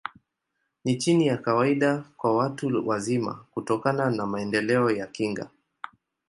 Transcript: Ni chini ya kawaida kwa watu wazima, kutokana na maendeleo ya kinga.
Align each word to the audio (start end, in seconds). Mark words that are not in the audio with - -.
Ni 0.85 0.97
chini 0.97 1.27
ya 1.27 1.37
kawaida 1.37 2.03
kwa 2.17 2.37
watu 2.37 2.87
wazima, 2.87 3.45
kutokana 3.51 4.09
na 4.09 4.25
maendeleo 4.25 4.91
ya 4.91 5.07
kinga. 5.07 5.49